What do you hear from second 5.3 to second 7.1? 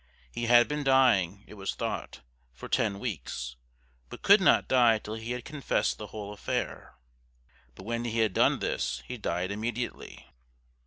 had confessed the whole affair.